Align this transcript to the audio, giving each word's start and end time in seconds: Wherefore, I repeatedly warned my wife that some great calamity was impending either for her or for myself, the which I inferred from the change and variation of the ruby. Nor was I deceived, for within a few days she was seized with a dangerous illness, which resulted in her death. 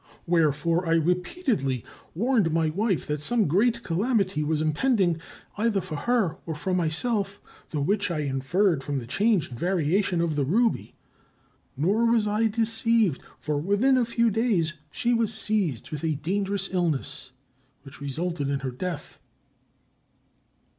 Wherefore, 0.25 0.87
I 0.87 0.93
repeatedly 0.93 1.85
warned 2.15 2.51
my 2.51 2.71
wife 2.71 3.05
that 3.05 3.21
some 3.21 3.47
great 3.47 3.83
calamity 3.83 4.41
was 4.43 4.59
impending 4.59 5.19
either 5.59 5.79
for 5.79 5.95
her 5.95 6.37
or 6.47 6.55
for 6.55 6.73
myself, 6.73 7.39
the 7.69 7.81
which 7.81 8.09
I 8.09 8.21
inferred 8.21 8.83
from 8.83 8.97
the 8.97 9.05
change 9.05 9.51
and 9.51 9.59
variation 9.59 10.19
of 10.19 10.35
the 10.35 10.43
ruby. 10.43 10.95
Nor 11.77 12.07
was 12.07 12.25
I 12.25 12.47
deceived, 12.47 13.21
for 13.39 13.59
within 13.59 13.95
a 13.95 14.03
few 14.03 14.31
days 14.31 14.73
she 14.89 15.13
was 15.13 15.31
seized 15.31 15.91
with 15.91 16.03
a 16.03 16.15
dangerous 16.15 16.73
illness, 16.73 17.33
which 17.83 18.01
resulted 18.01 18.49
in 18.49 18.61
her 18.61 18.71
death. 18.71 19.19